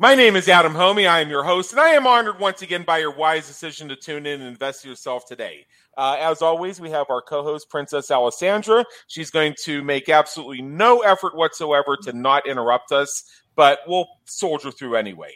[0.00, 1.06] My name is Adam Hommey.
[1.06, 3.96] I am your host, and I am honored once again by your wise decision to
[3.96, 5.66] tune in and invest in yourself today.
[5.94, 8.86] Uh, as always, we have our co host, Princess Alessandra.
[9.08, 14.70] She's going to make absolutely no effort whatsoever to not interrupt us, but we'll soldier
[14.70, 15.34] through anyway.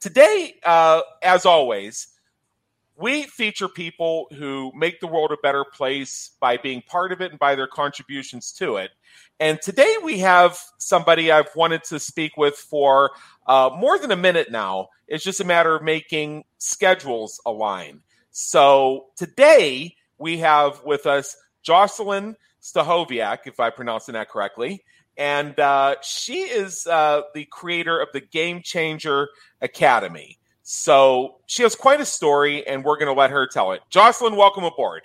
[0.00, 2.08] Today, uh, as always,
[2.96, 7.32] we feature people who make the world a better place by being part of it
[7.32, 8.92] and by their contributions to it.
[9.38, 13.10] And today we have somebody I've wanted to speak with for
[13.46, 14.88] uh, more than a minute now.
[15.08, 18.00] It's just a matter of making schedules align.
[18.30, 24.82] So today we have with us Joscilynn Stachowiak, if I'm pronouncing that correctly.
[25.18, 29.28] And uh, she is uh, the creator of the Game Changer
[29.60, 30.38] Academy.
[30.62, 33.82] So she has quite a story, and we're going to let her tell it.
[33.90, 35.02] Joscilynn, welcome aboard.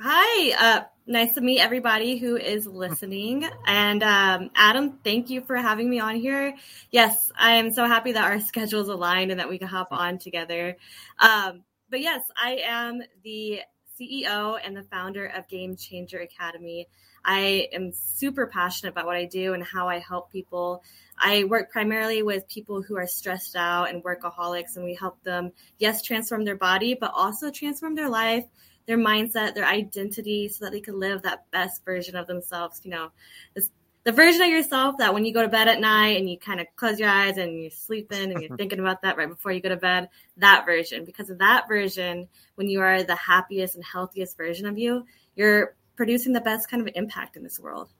[0.00, 3.48] Hi, uh, nice to meet everybody who is listening.
[3.66, 6.54] And um, Adam, thank you for having me on here.
[6.90, 10.18] Yes, I am so happy that our schedules aligned and that we can hop on
[10.18, 10.76] together.
[11.18, 13.60] Um, but yes, I am the
[13.98, 16.88] CEO and the founder of Game Changer Academy.
[17.24, 20.82] I am super passionate about what I do and how I help people.
[21.18, 25.52] I work primarily with people who are stressed out and workaholics, and we help them,
[25.78, 28.44] yes, transform their body, but also transform their life,
[28.88, 32.80] their mindset, their identity, so that they can live that best version of themselves.
[32.82, 33.10] You know,
[33.54, 33.70] this,
[34.04, 36.58] the version of yourself that when you go to bed at night and you kind
[36.58, 39.60] of close your eyes and you're sleeping and you're thinking about that right before you
[39.60, 41.04] go to bed, that version.
[41.04, 45.04] Because of that version, when you are the happiest and healthiest version of you,
[45.36, 47.90] you're producing the best kind of impact in this world.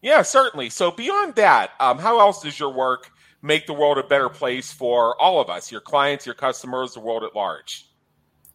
[0.00, 0.70] Yeah, certainly.
[0.70, 3.10] So beyond that, um, how else does your work
[3.42, 7.00] make the world a better place for all of us, your clients, your customers, the
[7.00, 7.88] world at large?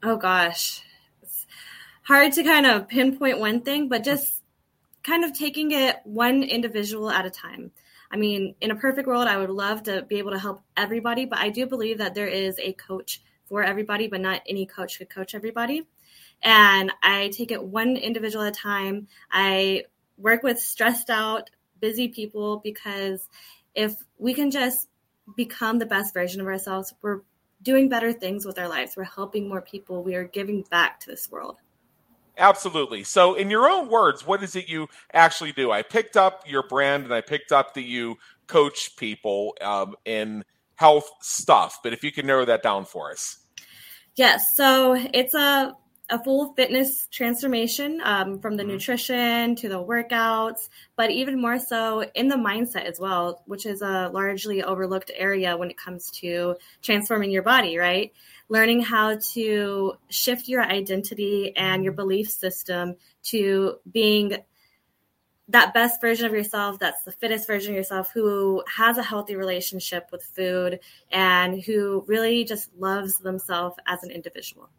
[0.03, 0.81] Oh gosh,
[2.11, 4.41] hard to kind of pinpoint one thing, but just
[5.01, 7.71] kind of taking it one individual at a time.
[8.11, 11.25] I mean, in a perfect world, I would love to be able to help everybody,
[11.25, 14.97] but I do believe that there is a coach for everybody, but not any coach
[14.97, 15.87] could coach everybody
[16.43, 19.07] and I take it one individual at a time.
[19.31, 19.85] I
[20.17, 23.27] work with stressed out, busy people because
[23.75, 24.87] if we can just
[25.37, 27.21] become the best version of ourselves, we're
[27.61, 28.97] doing better things with our lives.
[28.97, 30.03] We're helping more people.
[30.03, 31.57] We are giving back to this world.
[32.41, 33.03] Absolutely.
[33.03, 35.71] So, in your own words, what is it you actually do?
[35.71, 40.43] I picked up your brand and I picked up that you coach people um, in
[40.73, 43.37] health stuff, but if you can narrow that down for us.
[44.15, 44.57] Yes.
[44.57, 45.75] So, it's a
[46.09, 48.73] a full fitness transformation um, from the mm-hmm.
[48.73, 53.81] nutrition to the workouts, but even more so in the mindset as well, which is
[53.81, 58.11] a largely overlooked area when it comes to transforming your body, right?
[58.51, 64.37] Learning how to shift your identity and your belief system to being
[65.47, 69.35] that best version of yourself that's the fittest version of yourself who has a healthy
[69.35, 70.79] relationship with food
[71.11, 74.69] and who really just loves themselves as an individual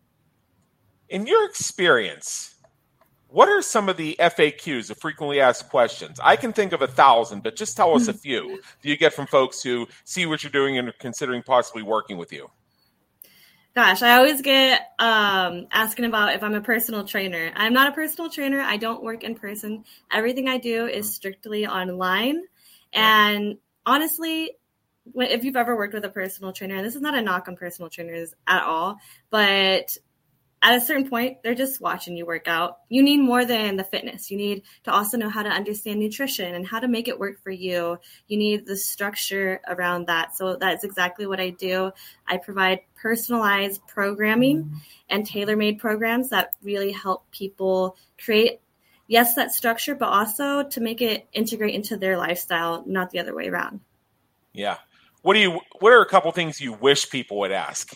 [1.13, 2.55] in your experience,
[3.29, 6.19] what are some of the FAQs, the frequently asked questions?
[6.23, 9.13] I can think of a thousand, but just tell us a few do you get
[9.13, 12.51] from folks who see what you're doing and are considering possibly working with you?
[13.75, 17.51] Gosh, I always get um, asking about if I'm a personal trainer.
[17.57, 18.61] I'm not a personal trainer.
[18.61, 19.85] I don't work in person.
[20.11, 21.13] Everything I do is mm-hmm.
[21.13, 22.43] strictly online.
[22.93, 24.53] And honestly,
[25.15, 27.57] if you've ever worked with a personal trainer, and this is not a knock on
[27.57, 28.99] personal trainers at all,
[29.31, 29.97] but
[30.63, 32.79] at a certain point, they're just watching you work out.
[32.89, 34.31] You need more than the fitness.
[34.31, 37.43] You need to also know how to understand nutrition and how to make it work
[37.43, 37.99] for you.
[38.29, 40.37] You need the structure around that.
[40.37, 41.91] So that's exactly what I do.
[42.29, 44.77] I provide personalized programming mm-hmm.
[45.11, 48.61] and tailor made programs that really help people create,
[49.09, 53.35] yes, that structure, but also to make it integrate into their lifestyle, not the other
[53.35, 53.81] way around.
[54.53, 54.77] Yeah.
[55.23, 57.93] What do you, what are a couple things you wish people would ask?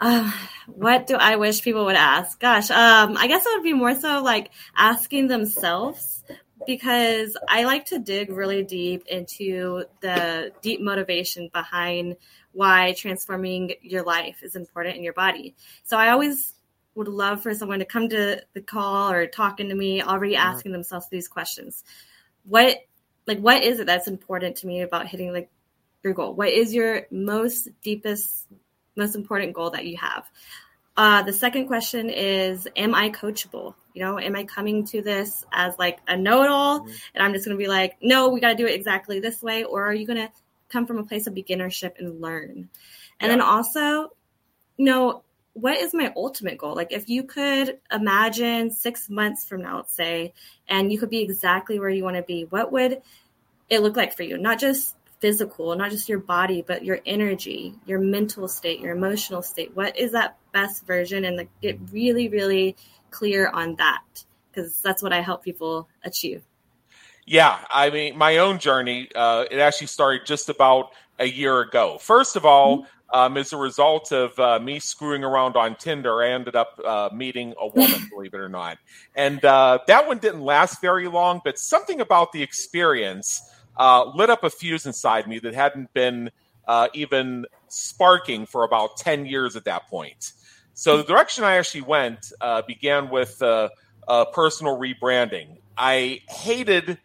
[0.00, 0.30] Uh,
[0.66, 2.38] what do I wish people would ask?
[2.40, 6.24] Gosh, um, I guess it would be more so like asking themselves
[6.66, 12.16] because I like to dig really deep into the deep motivation behind
[12.52, 15.54] why transforming your life is important in your body.
[15.82, 16.54] So I always
[16.94, 20.46] would love for someone to come to the call or talking to me already mm-hmm.
[20.46, 21.84] asking themselves these questions.
[22.44, 22.78] What
[23.26, 25.50] like what is it that's important to me about hitting like
[26.02, 26.34] your goal?
[26.34, 28.46] What is your most deepest
[28.96, 30.24] most important goal that you have.
[30.96, 33.74] Uh, the second question is, am I coachable?
[33.94, 36.92] You know, am I coming to this as like a know-it-all, mm-hmm.
[37.14, 39.42] and I'm just going to be like, no, we got to do it exactly this
[39.42, 40.30] way, or are you going to
[40.68, 42.68] come from a place of beginnership and learn?
[43.20, 43.28] And yeah.
[43.28, 44.12] then also,
[44.76, 45.22] you know,
[45.54, 46.74] what is my ultimate goal?
[46.74, 50.32] Like, if you could imagine six months from now, let's say,
[50.68, 53.02] and you could be exactly where you want to be, what would
[53.70, 54.36] it look like for you?
[54.36, 59.40] Not just physical, not just your body, but your energy, your mental state, your emotional
[59.40, 59.74] state.
[59.74, 61.24] What is that best version?
[61.24, 62.76] And like, get really, really
[63.10, 64.02] clear on that
[64.50, 66.42] because that's what I help people achieve.
[67.24, 71.96] Yeah, I mean, my own journey, uh, it actually started just about a year ago.
[71.96, 73.18] First of all, mm-hmm.
[73.18, 77.08] um, as a result of uh, me screwing around on Tinder, I ended up uh,
[77.14, 78.76] meeting a woman, believe it or not.
[79.14, 83.40] And uh, that one didn't last very long, but something about the experience
[83.76, 86.30] uh, lit up a fuse inside me that hadn't been
[86.66, 90.32] uh, even sparking for about 10 years at that point.
[90.74, 93.68] So the direction I actually went uh, began with uh,
[94.32, 95.58] personal rebranding.
[95.76, 96.98] I hated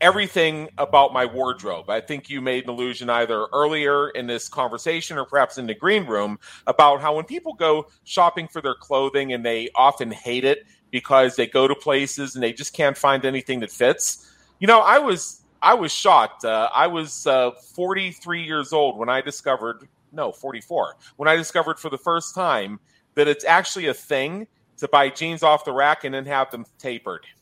[0.00, 1.88] everything about my wardrobe.
[1.88, 5.74] I think you made an allusion either earlier in this conversation or perhaps in the
[5.74, 10.44] green room about how when people go shopping for their clothing and they often hate
[10.44, 14.30] it because they go to places and they just can't find anything that fits.
[14.58, 16.44] You know, I was I was shocked.
[16.44, 21.78] Uh, I was uh, 43 years old when I discovered, no, 44, when I discovered
[21.78, 22.80] for the first time
[23.14, 24.46] that it's actually a thing
[24.78, 27.26] to buy jeans off the rack and then have them tapered.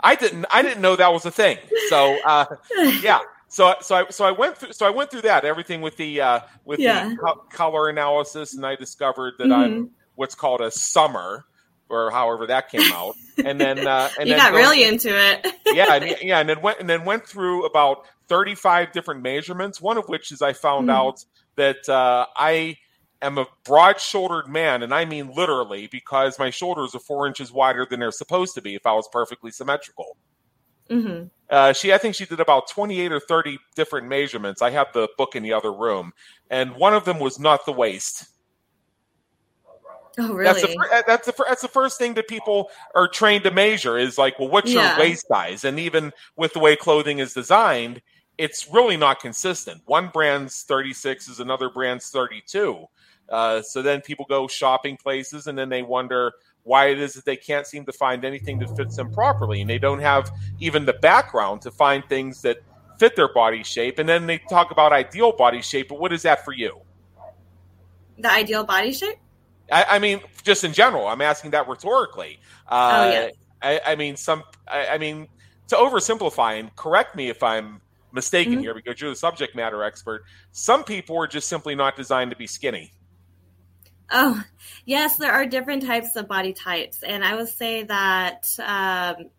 [0.00, 0.44] I didn't.
[0.50, 1.58] I didn't know that was a thing.
[1.88, 2.44] So, uh,
[3.02, 3.20] yeah.
[3.48, 4.72] So, so I, so I went through.
[4.72, 7.08] So I went through that everything with the uh, with yeah.
[7.08, 9.54] the co- color analysis, and I discovered that mm-hmm.
[9.54, 11.46] I'm what's called a summer
[11.88, 15.46] or however that came out, and then uh, and you then got really into it.
[15.66, 19.80] yeah, and, yeah, and then went and then went through about thirty five different measurements.
[19.80, 20.92] One of which is I found mm.
[20.92, 21.24] out
[21.56, 22.78] that uh, I
[23.22, 27.52] am a broad shouldered man, and I mean literally because my shoulders are four inches
[27.52, 30.16] wider than they're supposed to be if I was perfectly symmetrical.
[30.90, 31.26] Mm-hmm.
[31.50, 34.62] Uh, she, I think she did about 28 or 30 different measurements.
[34.62, 36.12] I have the book in the other room,
[36.50, 38.26] and one of them was not the waist.
[40.18, 40.44] Oh, really?
[40.44, 44.16] That's the, that's the that's the first thing that people are trained to measure is
[44.16, 44.96] like, well, what's yeah.
[44.96, 45.64] your waist size?
[45.64, 48.00] And even with the way clothing is designed,
[48.38, 49.82] it's really not consistent.
[49.86, 52.86] One brand's 36 is another brand's 32.
[53.28, 56.32] Uh, so then people go shopping places and then they wonder
[56.62, 59.60] why it is that they can't seem to find anything that fits them properly.
[59.60, 60.30] And they don't have
[60.60, 62.58] even the background to find things that
[62.98, 63.98] fit their body shape.
[63.98, 66.80] And then they talk about ideal body shape, but what is that for you?
[68.18, 69.16] The ideal body shape?
[69.70, 72.38] I, I, mean, just in general, I'm asking that rhetorically.
[72.68, 73.30] Uh, oh yeah.
[73.62, 74.42] I, I, mean, some.
[74.68, 75.28] I, I, mean,
[75.68, 77.80] to oversimplify and correct me if I'm
[78.12, 78.62] mistaken mm-hmm.
[78.62, 80.24] here, because you're the subject matter expert.
[80.52, 82.92] Some people are just simply not designed to be skinny.
[84.10, 84.42] Oh,
[84.84, 89.30] yes, there are different types of body types, and I would say that um,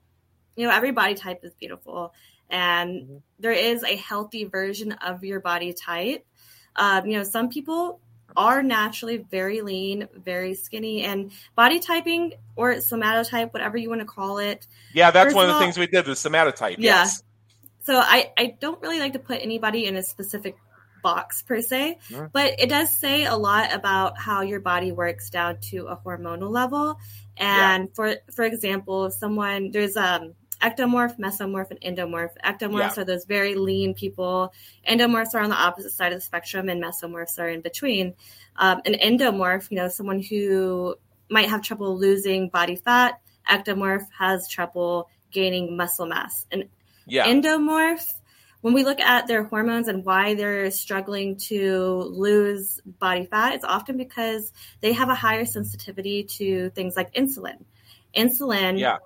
[0.56, 2.14] you know every body type is beautiful,
[2.50, 3.18] and mm-hmm.
[3.40, 6.26] there is a healthy version of your body type.
[6.76, 8.02] Um, you know, some people
[8.36, 14.06] are naturally very lean, very skinny, and body typing or somatotype, whatever you want to
[14.06, 14.68] call it.
[14.94, 16.76] Yeah, that's one of the all, things we did, the somatotype.
[16.78, 17.02] Yeah.
[17.02, 17.24] Yes.
[17.84, 20.58] So I, I don't really like to put anybody in a specific
[21.02, 22.26] box per se, mm-hmm.
[22.34, 26.50] but it does say a lot about how your body works down to a hormonal
[26.50, 27.00] level.
[27.38, 27.94] And yeah.
[27.94, 32.32] for for example, if someone there's um ectomorph, mesomorph, and endomorph.
[32.44, 33.02] Ectomorphs yeah.
[33.02, 34.54] are those very lean people.
[34.88, 38.14] Endomorphs are on the opposite side of the spectrum, and mesomorphs are in between.
[38.56, 40.96] Um, an endomorph, you know, someone who
[41.30, 43.20] might have trouble losing body fat.
[43.50, 46.46] Ectomorph has trouble gaining muscle mass.
[46.52, 46.70] An
[47.06, 47.26] yeah.
[47.28, 48.06] endomorph,
[48.62, 53.64] when we look at their hormones and why they're struggling to lose body fat, it's
[53.64, 57.64] often because they have a higher sensitivity to things like insulin.
[58.16, 58.98] Insulin, Yeah.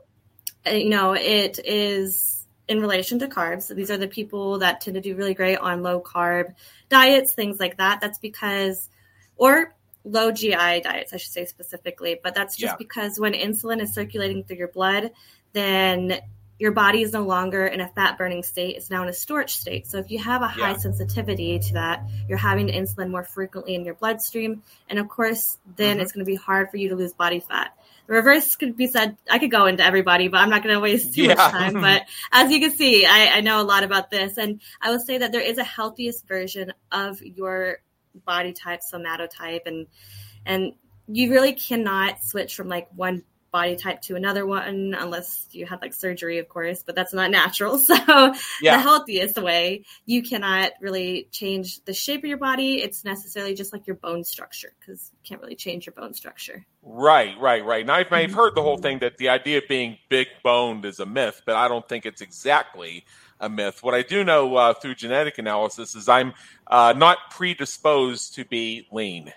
[0.65, 3.63] Uh, you know, it is in relation to carbs.
[3.63, 6.53] So these are the people that tend to do really great on low carb
[6.89, 7.99] diets, things like that.
[8.01, 8.89] That's because,
[9.35, 12.77] or low GI diets, I should say specifically, but that's just Yeah.
[12.77, 15.11] because when insulin is circulating through your blood,
[15.53, 16.21] then
[16.61, 19.53] your body is no longer in a fat burning state, it's now in a storage
[19.53, 19.87] state.
[19.87, 20.77] So if you have a high Yeah.
[20.77, 24.61] sensitivity to that, you're having insulin more frequently in your bloodstream.
[24.87, 26.01] And of course, then Mhm.
[26.01, 27.75] it's going to be hard for you to lose body fat.
[28.05, 29.17] The reverse could be said.
[29.27, 31.73] I could go into everybody, but I'm not going to waste too much time.
[31.81, 34.37] But as you can see, I, I know a lot about this.
[34.37, 37.79] And I would say that there is a healthiest version of your
[38.23, 39.87] body type, somatotype, and
[40.45, 40.73] and
[41.07, 45.81] you really cannot switch from like one body type to another one unless you had
[45.81, 47.77] like surgery, of course, but that's not natural.
[47.91, 48.77] So Yeah.
[48.77, 52.81] the healthiest way, you cannot really change the shape of your body.
[52.81, 56.65] It's necessarily just like your bone structure because you can't really change your bone structure.
[56.83, 57.81] Right, right, right.
[57.81, 60.99] And I've, I've heard the whole thing that the idea of being big boned is
[60.99, 63.05] a myth, but I don't think it's exactly
[63.39, 63.83] a myth.
[63.83, 66.33] What I do know uh, through genetic analysis is I'm
[66.67, 69.33] uh, not predisposed to be lean.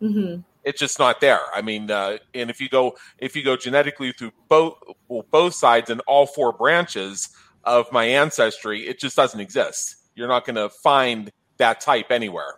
[0.00, 1.40] Hmm It's just not there.
[1.54, 4.74] I mean, uh, and if you go if you go genetically through both
[5.08, 7.28] well, both sides and all four branches
[7.64, 9.96] of my ancestry, it just doesn't exist.
[10.14, 12.54] You're not going to find that type anywhere.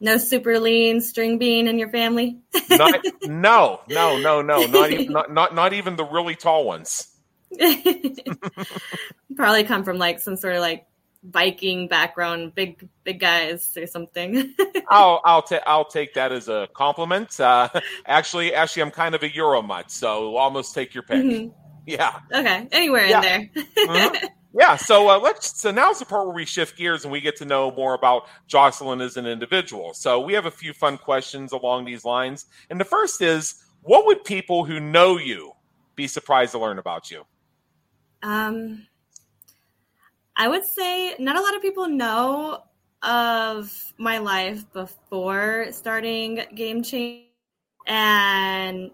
[0.00, 2.38] No super lean string bean in your family.
[2.70, 7.08] Not, no, no, no, no, not even not, not not even the really tall ones.
[9.36, 10.86] Probably come from like some sort of like
[11.24, 14.54] Viking background, big big guys or something.
[14.90, 17.40] I'll I'll take I'll take that as a compliment.
[17.40, 17.68] Uh,
[18.06, 21.24] actually, actually, I'm kind of a Euromut, so almost take your pick.
[21.24, 21.52] Mhm.
[21.86, 23.16] Yeah, Okay, anywhere Yeah.
[23.16, 23.64] in there.
[23.86, 24.28] Mhm.
[24.54, 24.76] yeah.
[24.76, 25.60] So uh, let's.
[25.60, 28.24] So now's the part where we shift gears and we get to know more about
[28.48, 29.94] Joscilynn as an individual.
[29.94, 34.04] So we have a few fun questions along these lines, and the first is, what
[34.06, 35.52] would people who know you
[35.96, 37.24] be surprised to learn about you?
[38.22, 38.86] Um,
[40.36, 42.64] I would say not a lot of people know
[43.02, 47.26] of my life before starting Game Change.
[47.86, 48.90] And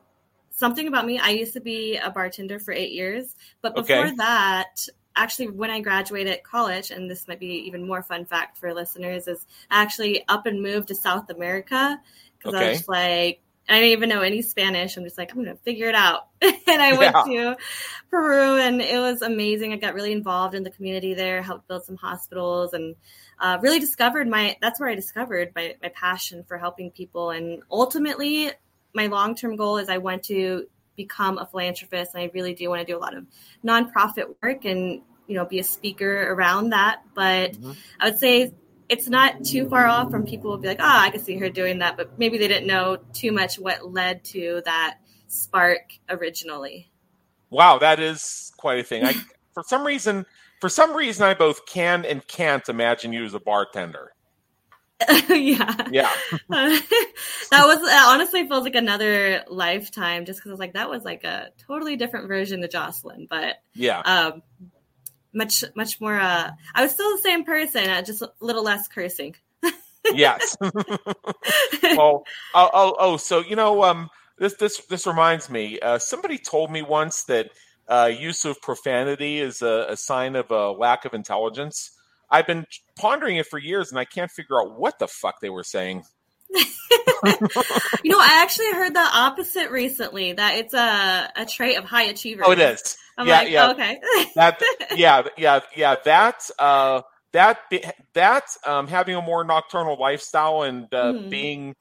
[0.50, 3.36] something about me, I used to be a bartender for eight years.
[3.62, 4.16] But before Okay.
[4.16, 8.74] that, actually, when I graduated college, and this might be even more fun fact for
[8.74, 12.00] listeners, is I actually up and moved to South America
[12.38, 13.40] because I was like,
[13.70, 14.96] I didn't even know any Spanish.
[14.96, 16.28] I'm just like, I'm going to figure it out.
[16.42, 17.56] and I went to
[18.10, 19.72] Peru, and it was amazing.
[19.72, 22.96] I got really involved in the community there, helped build some hospitals, and
[23.38, 24.56] uh, really discovered my.
[24.60, 27.30] That's where I discovered my my passion for helping people.
[27.30, 28.50] And ultimately,
[28.92, 32.68] my long term goal is I want to become a philanthropist, and I really do
[32.68, 33.24] want to do a lot of
[33.64, 37.02] nonprofit work and you know be a speaker around that.
[37.14, 37.76] But Mhm.
[38.00, 38.52] I would say
[38.90, 41.48] it's not too far off from people will be like, ah, I can see her
[41.48, 46.90] doing that, but maybe they didn't know too much what led to that spark originally.
[47.50, 49.04] Wow, that is quite a thing.
[49.04, 49.14] I,
[49.54, 50.26] for some reason,
[50.60, 54.12] for some reason, I both can and can't imagine you as a bartender.
[55.28, 55.88] yeah.
[55.90, 56.10] Yeah,
[56.50, 56.82] that
[57.50, 61.22] was that honestly feels like another lifetime just because I was like, that was like
[61.22, 64.00] a totally different version of Joscilynn, but yeah.
[64.00, 64.42] um,
[65.32, 66.18] much, much more.
[66.18, 69.36] Uh, I was still the same person, uh, just a little less cursing.
[70.12, 70.56] yes.
[70.60, 74.08] well, oh, oh, oh, so you know, um,
[74.38, 75.78] this this this reminds me.
[75.80, 77.50] Uh, somebody told me once that
[77.88, 81.90] uh, use of profanity is a, a sign of a lack of intelligence.
[82.30, 82.64] I've been
[82.96, 86.04] pondering it for years, and I can't figure out what the fuck they were saying.
[88.04, 90.32] you know, I actually heard the opposite recently.
[90.32, 92.46] That it's a a trait of high achievers.
[92.48, 92.96] Oh, it is.
[93.16, 93.70] I'm yeah, like, yeah.
[93.70, 94.00] okay.
[94.34, 94.62] that
[94.96, 97.02] yeah yeah yeah that uh
[97.32, 97.58] that
[98.14, 101.30] that um having a more nocturnal lifestyle and uh, Mhm.
[101.30, 101.74] being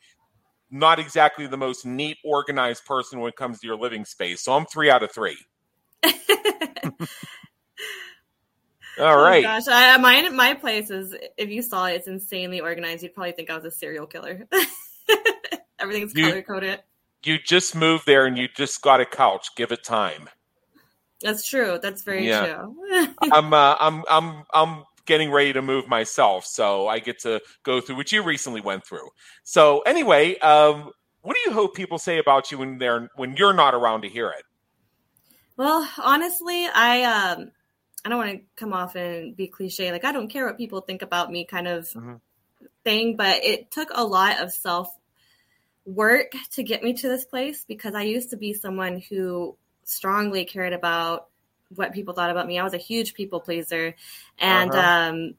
[0.69, 4.53] not exactly the most neat organized person when it comes to your living space so
[4.53, 5.37] i'm three out of three
[8.99, 11.15] all Oh right gosh, I, my my place is.
[11.37, 13.03] If you saw it, it's insanely organized.
[13.03, 14.47] You'd probably think I was a serial killer.
[15.79, 16.81] Everything's color coded.
[17.23, 20.29] you just moved there and you just got a couch give it time
[21.21, 21.79] That's true.
[21.81, 22.45] That's very Yeah.
[22.45, 22.75] true.
[23.31, 27.81] i'm uh, i'm i'm i'm getting ready to move myself so i get to go
[27.81, 29.07] through what you recently went through
[29.43, 30.91] so anyway um
[31.21, 34.09] what do you hope people say about you when they're when you're not around to
[34.09, 34.43] hear it
[35.57, 37.51] well, honestly, I um,
[38.05, 39.91] I don't want to come off and be cliche.
[39.91, 42.21] Like I don't care what people think about me, kind of Mhm.
[42.83, 43.15] thing.
[43.15, 44.93] But it took a lot of self
[45.85, 50.45] work to get me to this place because I used to be someone who strongly
[50.45, 51.27] cared about
[51.75, 52.59] what people thought about me.
[52.59, 53.95] I was a huge people pleaser,
[54.37, 55.09] and uh-huh.
[55.09, 55.33] um,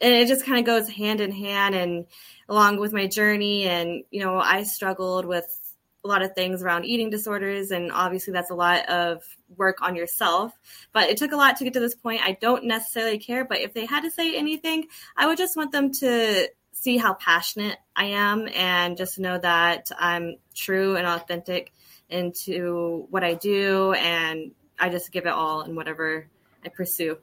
[0.00, 2.06] and it just kind of goes hand in hand and
[2.48, 3.64] along with my journey.
[3.64, 5.65] And you know, I struggled with
[6.06, 9.22] a lot of things around eating disorders, and obviously that's a lot of
[9.56, 10.52] work on yourself.
[10.92, 12.22] But it took a lot to get to this point.
[12.24, 14.86] I don't necessarily care, but if they had to say anything,
[15.16, 19.90] I would just want them to see how passionate I am and just know that
[19.98, 21.72] I'm true and authentic
[22.08, 26.28] into what I do and I just give it all in whatever
[26.64, 27.18] I pursue.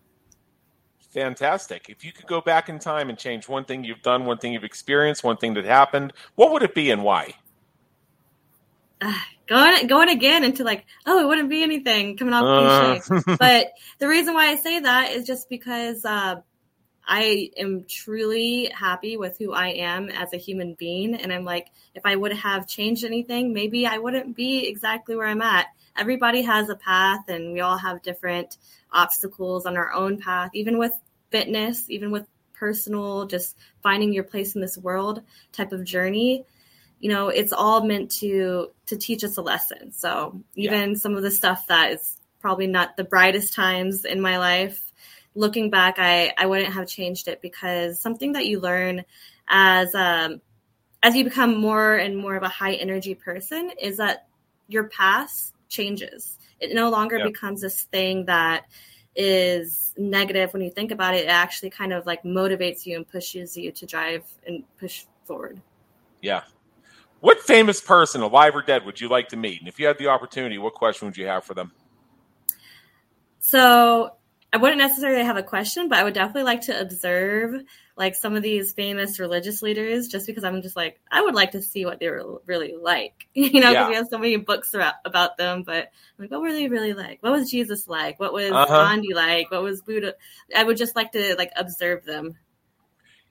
[1.12, 1.90] Fantastic.
[1.90, 4.54] If you could go back in time and change one thing you've done, one thing
[4.54, 7.36] you've experienced, one thing that happened, what would it be and why?
[9.14, 9.14] Uh,
[9.48, 13.00] going going again into like, oh, it wouldn't be anything coming off uh.
[13.02, 13.24] cliche.
[13.40, 16.36] but the reason why I say that is just because uh,
[17.06, 21.16] I am truly happy with who I am as a human being.
[21.16, 25.28] And I'm like, if I would have changed anything, maybe I wouldn't be exactly where
[25.28, 25.68] I'm at.
[25.98, 28.58] Everybody has a path and we all have different
[28.92, 30.94] obstacles on our own path, even with
[31.30, 36.46] fitness, even with personal, just finding your place in this world type of journey.
[37.04, 39.92] You know, it's all meant to to teach us a lesson.
[39.92, 40.98] So even yeah.
[40.98, 44.94] some of the stuff that is probably not the brightest times in my life
[45.36, 49.04] looking back, I, I wouldn't have changed it because something that you learn
[49.48, 50.42] as um,
[51.02, 54.28] as you become more and more of a high energy person is that
[54.68, 56.38] your past changes.
[56.60, 57.28] It no longer yep.
[57.28, 58.66] becomes this thing that
[59.16, 61.26] is negative when you think about it.
[61.26, 65.62] It actually kind of like motivates you and pushes you to drive and push forward.
[66.22, 66.44] Yeah.
[67.24, 69.60] What famous person, alive or dead, would you like to meet?
[69.60, 71.72] And if you had the opportunity, what question would you have for them?
[73.40, 74.18] So
[74.52, 77.62] I wouldn't necessarily have a question, but I would definitely like to observe
[77.96, 81.52] like some of these famous religious leaders just because I'm just like, I would like
[81.52, 83.88] to see what they were really like, you know, because yeah.
[83.88, 84.76] we have so many books
[85.06, 87.24] about them, but like, what were they really like?
[87.24, 88.20] What was Jesus like?
[88.20, 88.68] What was uh-huh.
[88.68, 89.50] Gandhi like?
[89.50, 90.16] What was Buddha?
[90.54, 92.36] I would just like to like observe them.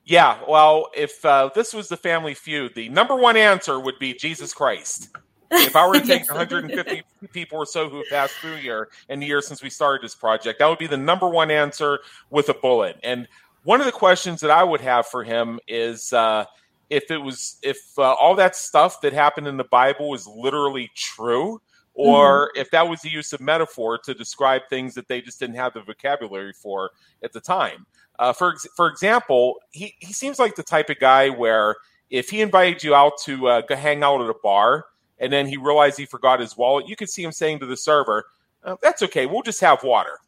[0.04, 0.38] Yeah.
[0.48, 4.52] Well, if uh, this was the family feud, the number one answer would be Jesus
[4.52, 5.10] Christ.
[5.50, 9.20] If I were to take 150 people or so who have passed through here in
[9.20, 12.48] the year since we started this project, that would be the number one answer with
[12.48, 12.98] a bullet.
[13.02, 13.28] And
[13.64, 16.46] one of the questions that I would have for him is uh,
[16.90, 20.90] if it was if uh, all that stuff that happened in the Bible was literally
[20.96, 21.60] true,
[21.94, 22.60] or mm-hmm.
[22.60, 25.74] if that was the use of metaphor to describe things that they just didn't have
[25.74, 26.90] the vocabulary for
[27.22, 27.86] at the time.
[28.18, 31.76] Uh, for for example, he he seems like the type of guy where
[32.10, 34.86] if he invited you out to uh, go hang out at a bar
[35.18, 37.76] and then he realized he forgot his wallet, you could see him saying to the
[37.76, 38.26] server,
[38.64, 40.18] oh, "That's okay, we'll just have water."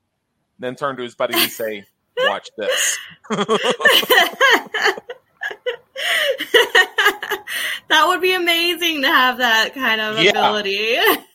[0.56, 1.84] And then turn to his buddy and say,
[2.18, 2.98] "Watch this."
[7.88, 10.30] that would be amazing to have that kind of yeah.
[10.30, 10.96] ability.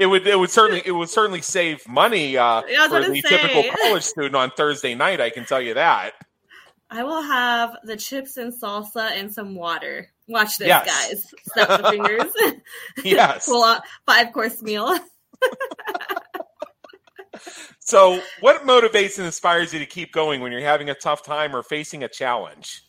[0.00, 3.36] it would it would certainly it would certainly save money uh, for the say.
[3.36, 5.20] typical college student on Thursday night.
[5.20, 6.14] I can tell you that.
[6.90, 10.08] I will have the chips and salsa and some water.
[10.26, 10.86] Watch this, yes.
[10.86, 11.34] guys.
[11.52, 12.54] Snap the fingers.
[13.04, 13.46] yes.
[13.46, 14.98] Pull five course meal.
[17.78, 21.54] so, what motivates and inspires you to keep going when you're having a tough time
[21.54, 22.84] or facing a challenge?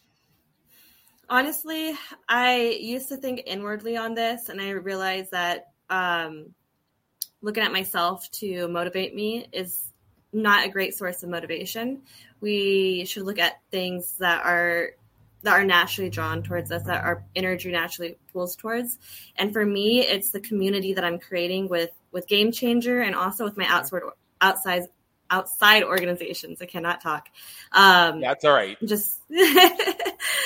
[1.30, 1.93] Honestly,
[2.30, 6.54] I used to think inwardly on this, and I realized that um,
[7.42, 9.92] looking at myself to motivate me is
[10.34, 12.02] not a great source of motivation.
[12.40, 14.92] We should look at things that are
[15.44, 18.98] that are naturally drawn towards us that our energy naturally pulls towards.
[19.36, 23.44] And for me it's the community that i'm creating with with game changer and also
[23.44, 24.02] with my outside
[24.40, 24.84] outside
[25.30, 26.62] outside organizations.
[26.62, 27.28] I cannot talk.
[27.72, 28.78] Um that's all right.
[28.86, 29.40] just and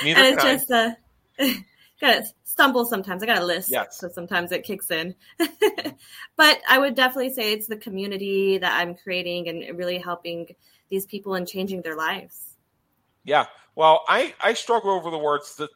[0.03, 0.91] it's just uh
[2.01, 3.99] gotta stumble sometimes i got a list yes.
[3.99, 5.13] so sometimes it kicks in
[6.37, 10.47] but i would definitely say it's the community that i'm creating and really helping
[10.89, 12.55] these people and changing their lives.
[13.23, 13.45] Yeah.
[13.75, 15.69] Well, I I struggle over the words that,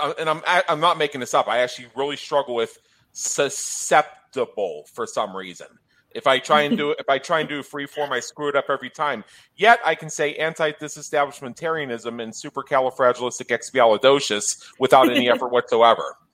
[0.00, 1.48] uh, and I'm I'm not making this up.
[1.48, 2.78] I actually really struggle with
[3.12, 5.66] susceptible for some reason.
[6.14, 8.56] If I try and do if I try and do free form, I screw it
[8.56, 9.24] up every time.
[9.56, 16.16] Yet I can say anti-disestablishmentarianism and supercalifragilisticexpialidocious without any effort whatsoever.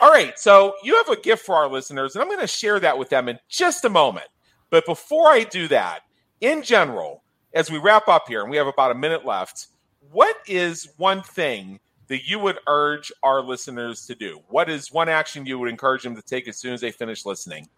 [0.00, 2.78] All right, so you have a gift for our listeners, and I'm going to share
[2.78, 4.28] that with them in just a moment.
[4.70, 6.02] But before I do that,
[6.40, 9.66] in general, as we wrap up here, and we have about a minute left,
[10.12, 14.40] what is one thing that you would urge our listeners to do?
[14.48, 17.26] What is one action you would encourage them to take as soon as they finish
[17.26, 17.68] listening?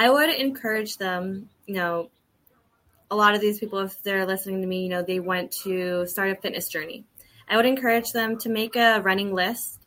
[0.00, 2.08] I would encourage them, you know,
[3.10, 6.06] a lot of these people, if they're listening to me, you know, they want to
[6.06, 7.04] start a fitness journey.
[7.46, 9.78] I would encourage them to make a running list.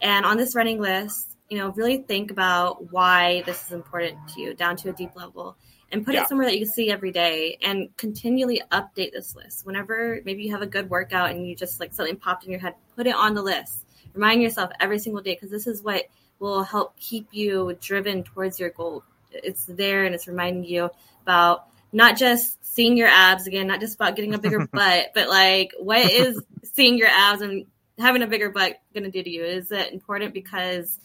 [0.00, 4.40] And on this running list, you know, really think about why this is important to
[4.40, 5.58] you down to a deep level
[5.92, 6.22] and put yeah.
[6.22, 9.66] it somewhere that you can see every day and continually update this list.
[9.66, 12.60] Whenever maybe you have a good workout and you just like something popped in your
[12.60, 13.84] head, put it on the list.
[14.14, 16.04] Remind yourself every single day because this is what
[16.38, 19.04] will help keep you driven towards your goal.
[19.32, 20.90] It's there and it's reminding you
[21.22, 25.28] about not just seeing your abs again, not just about getting a bigger butt, but
[25.28, 27.66] like what is seeing your abs and
[27.98, 29.44] having a bigger butt going to do to you?
[29.44, 30.98] Is it important because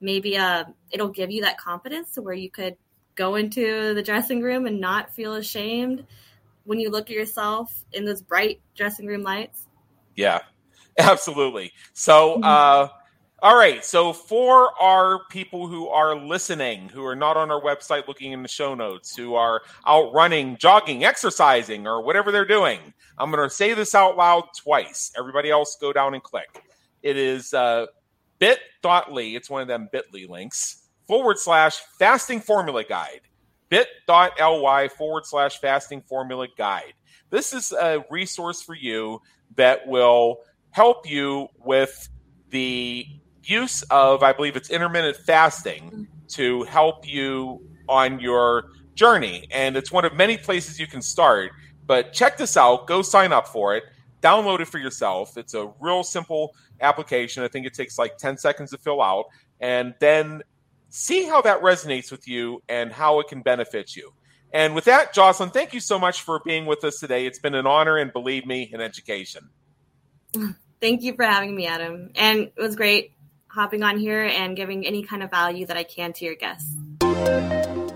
[0.00, 2.76] maybe uh, it'll give you that confidence to where you could
[3.14, 6.04] go into the dressing room and not feel ashamed
[6.64, 9.66] when you look at yourself in those bright dressing room lights?
[10.16, 10.40] Yeah,
[10.98, 11.72] absolutely.
[11.92, 12.44] So, mm-hmm.
[12.44, 12.88] uh,
[13.42, 13.84] all right.
[13.84, 18.40] So, for our people who are listening, who are not on our website looking in
[18.40, 22.78] the show notes, who are out running, jogging, exercising, or whatever they're doing,
[23.18, 25.10] I'm going to say this out loud twice.
[25.18, 26.62] Everybody else go down and click.
[27.02, 27.86] It is uh,
[28.38, 33.22] bit.ly, it's one of them bit.ly links, forward slash fasting formula guide.
[33.68, 36.94] bit.ly forward slash fasting formula guide.
[37.30, 39.20] This is a resource for you
[39.56, 40.38] that will
[40.70, 42.08] help you with
[42.50, 43.06] the
[43.44, 49.46] use of, I believe it's intermittent fasting to help you on your journey.
[49.50, 51.52] And it's one of many places you can start.
[51.86, 53.84] But check this out, go sign up for it,
[54.22, 55.36] download it for yourself.
[55.36, 57.42] It's a real simple application.
[57.42, 59.26] I think it takes like 10 seconds to fill out.
[59.60, 60.42] And then
[60.88, 64.12] see how that resonates with you and how it can benefit you.
[64.52, 67.24] And with that, Joscilynn, thank you so much for being with us today.
[67.24, 69.48] It's been an honor and believe me, an education.
[70.80, 72.10] Thank you for having me, Adam.
[72.14, 73.12] And it was great
[73.52, 76.74] hopping on here and giving any kind of value that I can to your guests.